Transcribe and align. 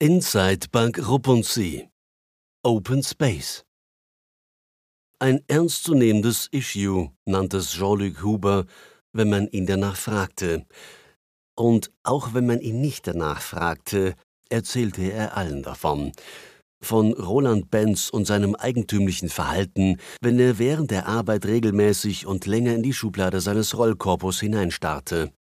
Inside 0.00 0.68
Bank 0.70 0.96
Ruppensee 1.08 1.88
Open 2.62 3.02
Space 3.02 3.64
Ein 5.18 5.40
ernstzunehmendes 5.48 6.46
Issue 6.52 7.10
nannte 7.24 7.56
es 7.56 7.72
Jean-Luc 7.72 8.22
Huber, 8.22 8.66
wenn 9.12 9.28
man 9.28 9.48
ihn 9.48 9.66
danach 9.66 9.96
fragte. 9.96 10.64
Und 11.58 11.90
auch 12.04 12.32
wenn 12.32 12.46
man 12.46 12.60
ihn 12.60 12.80
nicht 12.80 13.08
danach 13.08 13.42
fragte, 13.42 14.14
erzählte 14.48 15.02
er 15.02 15.36
allen 15.36 15.64
davon. 15.64 16.12
Von 16.80 17.12
Roland 17.14 17.68
Benz 17.72 18.08
und 18.08 18.24
seinem 18.24 18.54
eigentümlichen 18.54 19.28
Verhalten, 19.28 19.96
wenn 20.20 20.38
er 20.38 20.60
während 20.60 20.92
der 20.92 21.08
Arbeit 21.08 21.44
regelmäßig 21.44 22.24
und 22.24 22.46
länger 22.46 22.72
in 22.72 22.84
die 22.84 22.92
Schublade 22.94 23.40
seines 23.40 23.76
Rollkorpus 23.76 24.38
hineinstarrte. 24.38 25.32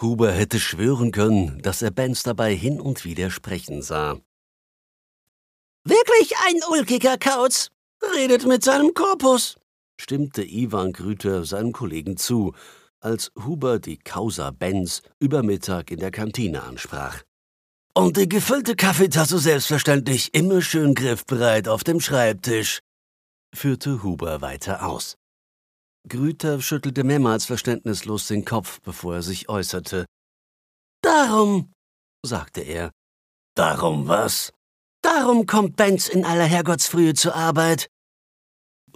Huber 0.00 0.32
hätte 0.32 0.58
schwören 0.58 1.12
können, 1.12 1.62
dass 1.62 1.82
er 1.82 1.90
Benz 1.90 2.22
dabei 2.22 2.54
hin 2.54 2.80
und 2.80 3.04
wieder 3.04 3.30
sprechen 3.30 3.82
sah. 3.82 4.18
Wirklich 5.84 6.34
ein 6.46 6.60
ulkiger 6.70 7.18
Kauz. 7.18 7.70
Redet 8.14 8.44
mit 8.46 8.62
seinem 8.64 8.92
Korpus, 8.92 9.56
stimmte 9.98 10.42
Ivan 10.42 10.92
Grüter 10.92 11.44
seinem 11.44 11.72
Kollegen 11.72 12.16
zu, 12.16 12.54
als 13.00 13.30
Huber 13.44 13.78
die 13.78 13.98
Causa 13.98 14.50
Benz 14.50 15.02
über 15.20 15.42
Mittag 15.42 15.90
in 15.90 16.00
der 16.00 16.10
Kantine 16.10 16.62
ansprach. 16.64 17.22
Und 17.94 18.16
die 18.16 18.28
gefüllte 18.28 18.76
Kaffeetasse 18.76 19.38
selbstverständlich 19.38 20.34
immer 20.34 20.60
schön 20.60 20.94
griffbereit 20.94 21.68
auf 21.68 21.84
dem 21.84 22.00
Schreibtisch, 22.00 22.80
führte 23.54 24.02
Huber 24.02 24.40
weiter 24.40 24.86
aus. 24.86 25.16
Grüter 26.08 26.60
schüttelte 26.60 27.04
mehrmals 27.04 27.46
verständnislos 27.46 28.28
den 28.28 28.44
Kopf, 28.44 28.80
bevor 28.80 29.16
er 29.16 29.22
sich 29.22 29.48
äußerte. 29.48 30.04
Darum, 31.02 31.72
sagte 32.24 32.60
er. 32.60 32.90
Darum 33.54 34.08
was? 34.08 34.52
Darum 35.02 35.46
kommt 35.46 35.76
Benz 35.76 36.08
in 36.08 36.24
aller 36.24 36.44
Herrgottsfrühe 36.44 37.14
zur 37.14 37.34
Arbeit. 37.34 37.88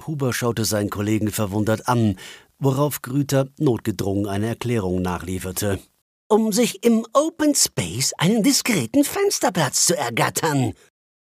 Huber 0.06 0.32
schaute 0.32 0.64
seinen 0.64 0.90
Kollegen 0.90 1.30
verwundert 1.30 1.88
an, 1.88 2.18
worauf 2.58 3.02
Grüter 3.02 3.48
notgedrungen 3.58 4.26
eine 4.26 4.48
Erklärung 4.48 5.02
nachlieferte 5.02 5.80
um 6.28 6.52
sich 6.52 6.84
im 6.84 7.06
Open 7.14 7.54
Space 7.54 8.12
einen 8.18 8.42
diskreten 8.42 9.02
Fensterplatz 9.02 9.86
zu 9.86 9.96
ergattern, 9.96 10.74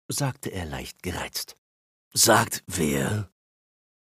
sagte 0.09 0.49
er 0.49 0.66
leicht 0.66 1.01
gereizt. 1.01 1.55
Sagt 2.13 2.63
wer? 2.67 3.29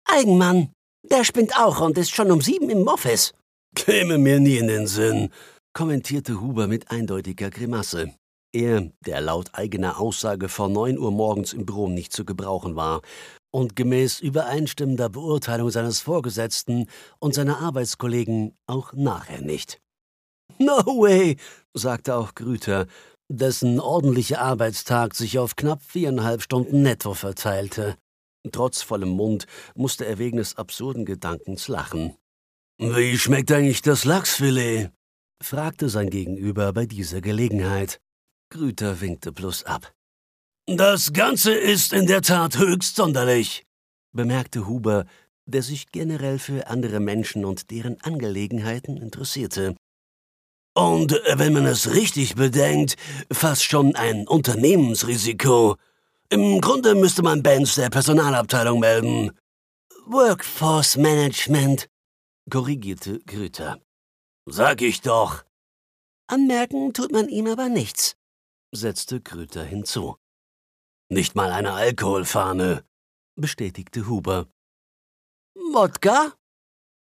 Eigenmann. 0.06 0.72
Der 1.12 1.24
spinnt 1.24 1.58
auch 1.58 1.82
und 1.82 1.98
ist 1.98 2.16
schon 2.16 2.32
um 2.32 2.42
sieben 2.42 2.70
im 2.70 2.88
Office. 2.88 3.34
Käme 3.76 4.18
mir 4.18 4.40
nie 4.40 4.58
in 4.58 4.68
den 4.68 4.88
Sinn, 4.88 5.30
kommentierte 5.74 6.42
Huber 6.42 6.68
mit 6.68 6.90
eindeutiger 6.90 7.50
Grimasse. 7.50 8.14
Er, 8.54 8.90
der 9.06 9.22
laut 9.22 9.50
eigener 9.54 10.00
Aussage 10.00 10.48
vor 10.48 10.70
neun 10.70 10.98
Uhr 10.98 11.12
morgens 11.12 11.52
im 11.52 11.66
Büro 11.66 11.90
nicht 11.90 12.14
zu 12.14 12.24
gebrauchen 12.24 12.76
war 12.76 13.02
und 13.54 13.76
gemäß 13.76 14.22
übereinstimmender 14.22 15.10
Beurteilung 15.10 15.70
seines 15.70 16.00
Vorgesetzten 16.00 16.90
und 17.20 17.34
seiner 17.34 17.60
Arbeitskollegen 17.60 18.56
auch 18.66 18.94
nachher 18.94 19.42
nicht. 19.42 19.82
No 20.58 20.78
way, 20.86 21.36
sagte 21.74 22.16
auch 22.16 22.34
Grüter, 22.34 22.88
dessen 23.30 23.80
ordentlicher 23.80 24.42
Arbeitstag 24.42 25.16
sich 25.16 25.38
auf 25.38 25.56
knapp 25.56 25.82
viereinhalb 25.82 26.42
Stunden 26.42 26.82
netto 26.82 27.14
verteilte. 27.14 27.98
Trotz 28.52 28.82
vollem 28.82 29.10
Mund 29.10 29.48
musste 29.76 30.06
er 30.06 30.18
wegen 30.18 30.38
des 30.38 30.58
absurden 30.58 31.06
Gedankens 31.06 31.68
lachen. 31.68 32.16
Wie 32.78 33.18
schmeckt 33.18 33.52
eigentlich 33.52 33.82
das 33.82 34.06
Lachsfilet? 34.06 34.92
fragte 35.42 35.90
sein 35.90 36.10
Gegenüber 36.10 36.74
bei 36.74 36.86
dieser 36.86 37.22
Gelegenheit. 37.22 38.00
Grüter 38.50 39.02
winkte 39.02 39.32
bloß 39.32 39.64
ab. 39.64 39.94
Das 40.68 41.14
Ganze 41.14 41.54
ist 41.54 41.94
in 41.94 42.08
der 42.08 42.22
Tat 42.22 42.58
höchst 42.58 42.96
sonderlich, 42.96 43.66
bemerkte 44.12 44.68
Huber, 44.68 45.06
der 45.46 45.62
sich 45.62 45.92
generell 45.92 46.40
für 46.40 46.68
andere 46.68 47.00
Menschen 47.00 47.46
und 47.46 47.70
deren 47.70 48.02
Angelegenheiten 48.02 48.98
interessierte. 48.98 49.76
Und 50.74 51.14
wenn 51.36 51.54
man 51.54 51.66
es 51.66 51.94
richtig 51.94 52.36
bedenkt, 52.36 52.96
fast 53.32 53.64
schon 53.64 53.96
ein 53.96 54.28
Unternehmensrisiko. 54.28 55.78
Im 56.30 56.60
Grunde 56.60 56.96
müsste 56.96 57.22
man 57.22 57.44
Benz 57.44 57.76
der 57.76 57.90
Personalabteilung 57.90 58.80
melden. 58.80 59.32
Workforce 60.08 60.98
Management, 60.98 61.88
korrigierte 62.50 63.20
Grüter. 63.20 63.80
Sag 64.48 64.82
ich 64.82 65.02
doch. 65.02 65.44
Anmerken 66.28 66.94
tut 66.94 67.12
man 67.12 67.30
ihm 67.30 67.46
aber 67.48 67.70
nichts, 67.70 68.16
setzte 68.72 69.22
Grüter 69.22 69.64
hinzu. 69.64 70.16
Nicht 71.10 71.36
mal 71.36 71.52
eine 71.52 71.74
Alkoholfahne, 71.74 72.84
bestätigte 73.36 74.08
Huber. 74.08 74.48
Wodka? 75.54 76.34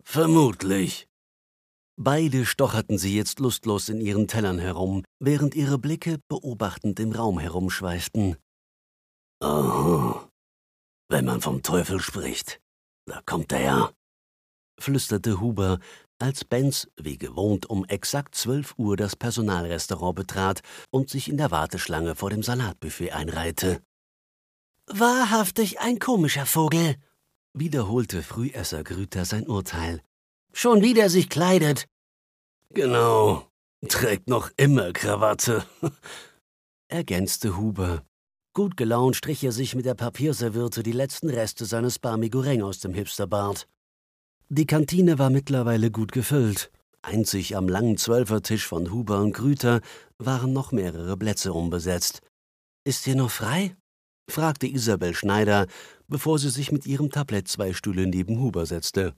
Vermutlich. 0.04 1.08
Beide 1.98 2.46
stocherten 2.46 2.98
sie 2.98 3.16
jetzt 3.16 3.40
lustlos 3.40 3.90
in 3.90 4.02
ihren 4.02 4.28
Tellern 4.28 4.60
herum, 4.60 5.04
während 5.20 5.56
ihre 5.56 5.78
Blicke 5.78 6.20
beobachtend 6.28 7.00
im 7.00 7.12
Raum 7.12 7.40
herumschweiften. 7.40 8.38
Oh, 9.42 10.22
wenn 11.10 11.26
man 11.26 11.42
vom 11.42 11.62
Teufel 11.62 12.00
spricht, 12.00 12.62
da 13.06 13.22
kommt 13.26 13.52
er 13.52 13.62
ja, 13.62 13.92
flüsterte 14.80 15.40
Huber, 15.40 15.80
als 16.20 16.46
Benz 16.46 16.88
wie 16.96 17.18
gewohnt 17.18 17.70
um 17.70 17.86
exakt 17.86 18.36
zwölf 18.36 18.74
Uhr 18.78 18.96
das 18.96 19.16
Personalrestaurant 19.16 20.16
betrat 20.16 20.62
und 20.90 21.10
sich 21.10 21.30
in 21.30 21.38
der 21.38 21.52
Warteschlange 21.52 22.16
vor 22.16 22.30
dem 22.30 22.44
Salatbuffet 22.44 23.12
einreihte. 23.12 23.82
Wahrhaftig 24.88 25.80
ein 25.80 26.00
komischer 26.00 26.46
Vogel, 26.46 26.96
wiederholte 27.54 28.24
Frühesser 28.24 28.84
Grüter 28.84 29.26
sein 29.26 29.48
Urteil. 29.48 30.02
Schon 30.54 30.82
wieder 30.82 31.10
sich 31.10 31.30
kleidet. 31.30 31.88
Genau, 32.70 33.50
trägt 33.88 34.30
noch 34.30 34.52
immer 34.58 34.94
Krawatte, 34.94 35.66
ergänzte 36.88 37.58
Huber. 37.58 38.06
Gut 38.56 38.78
gelaunt 38.78 39.18
strich 39.18 39.44
er 39.44 39.52
sich 39.52 39.76
mit 39.76 39.86
der 39.86 39.96
Papierserviette 39.96 40.82
die 40.82 40.94
letzten 40.94 41.30
Reste 41.30 41.66
seines 41.66 42.00
Barmigoreng 42.00 42.62
aus 42.62 42.80
dem 42.80 42.94
Hipsterbart. 42.94 43.68
Die 44.48 44.66
Kantine 44.66 45.20
war 45.20 45.30
mittlerweile 45.30 45.92
gut 45.92 46.14
gefüllt. 46.14 46.72
Einzig 47.02 47.58
am 47.58 47.68
langen 47.68 47.98
Zwölfertisch 47.98 48.66
von 48.66 48.94
Huber 48.94 49.20
und 49.20 49.34
Grüter 49.34 49.82
waren 50.20 50.54
noch 50.54 50.72
mehrere 50.72 51.18
Plätze 51.18 51.52
unbesetzt. 51.52 52.22
Ist 52.86 53.04
hier 53.04 53.18
noch 53.18 53.30
frei? 53.30 53.76
fragte 54.32 54.68
Isabel 54.68 55.14
Schneider, 55.14 55.68
bevor 56.08 56.40
sie 56.40 56.50
sich 56.50 56.72
mit 56.72 56.86
ihrem 56.86 57.12
Tablett 57.12 57.50
zwei 57.50 57.74
Stühle 57.74 58.08
neben 58.08 58.40
Huber 58.40 58.66
setzte. 58.66 59.16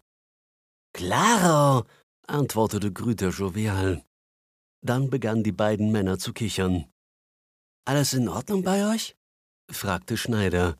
Claro, 0.93 1.85
antwortete 2.25 2.91
Grüter 2.91 3.29
jovial. 3.29 4.03
Dann 4.83 5.11
begannen 5.11 5.43
die 5.43 5.51
beiden 5.51 5.91
Männer 5.91 6.17
zu 6.17 6.33
kichern. 6.33 6.85
Alles 7.85 8.13
in 8.13 8.29
Ordnung 8.29 8.63
bei 8.63 8.91
euch? 8.93 9.16
Fragte 9.69 10.17
Schneider. 10.17 10.77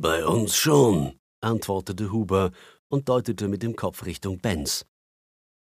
Bei 0.00 0.26
uns 0.26 0.56
schon, 0.56 1.18
antwortete 1.40 2.10
Huber 2.10 2.52
und 2.88 3.08
deutete 3.08 3.48
mit 3.48 3.62
dem 3.62 3.76
Kopf 3.76 4.04
Richtung 4.04 4.38
Benz. 4.38 4.86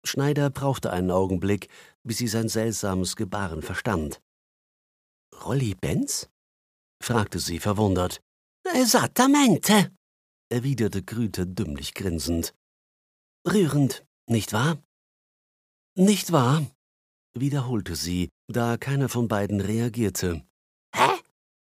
Schneider 0.04 0.50
brauchte 0.50 0.92
einen 0.92 1.10
Augenblick, 1.10 1.68
bis 2.04 2.18
sie 2.18 2.28
sein 2.28 2.48
seltsames 2.48 3.16
Gebaren 3.16 3.62
verstand. 3.62 4.20
Rolli 5.44 5.74
Benz? 5.74 6.30
fragte 7.02 7.38
sie 7.38 7.58
verwundert. 7.58 8.20
Esattamente, 8.74 9.90
erwiderte 10.50 11.02
Grüter 11.02 11.46
dümmlich 11.46 11.94
grinsend. 11.94 12.54
Rührend, 13.46 14.04
nicht 14.28 14.52
wahr? 14.52 14.82
Nicht 15.96 16.32
wahr? 16.32 16.66
wiederholte 17.32 17.94
sie, 17.94 18.28
da 18.48 18.76
keiner 18.76 19.08
von 19.08 19.28
beiden 19.28 19.60
reagierte. 19.60 20.44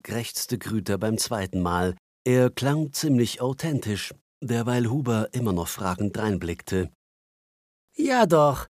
Krächzte 0.07 0.57
Grüter 0.57 0.97
beim 0.97 1.17
zweiten 1.17 1.61
Mal. 1.61 1.93
Er 2.25 2.49
klang 2.49 2.93
ziemlich 2.93 3.41
authentisch, 3.41 4.13
derweil 4.41 4.89
Huber 4.89 5.27
immer 5.33 5.51
noch 5.51 5.67
fragend 5.67 6.15
dreinblickte. 6.15 6.89
Ja 7.93 8.25
doch, 8.25 8.67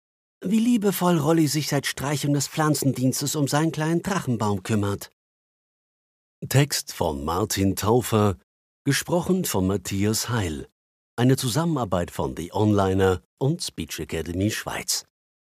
wie 0.45 0.59
liebevoll 0.59 1.17
Rolli 1.17 1.47
sich 1.47 1.69
seit 1.69 1.87
Streichung 1.87 2.35
des 2.35 2.49
Pflanzendienstes 2.49 3.35
um 3.35 3.49
seinen 3.49 3.73
kleinen 3.73 4.03
Drachenbaum 4.03 4.63
kümmert. 4.63 5.11
Text 6.51 6.93
von 6.93 7.25
Martin 7.25 7.77
Taufer, 7.77 8.37
gesprochen 8.85 9.47
von 9.47 9.67
Matthias 9.67 10.29
Heil. 10.29 10.69
Eine 11.17 11.39
Zusammenarbeit 11.39 12.11
von 12.11 12.37
The 12.37 12.53
Onliner 12.53 13.23
und 13.39 13.63
Speech 13.63 14.01
Academy 14.01 14.51
Schweiz. 14.51 15.07